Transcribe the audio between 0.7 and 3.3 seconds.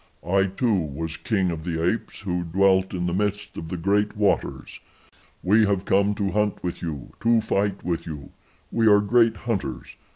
was king of the apes who dwelt in the